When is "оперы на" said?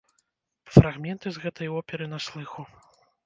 1.83-2.19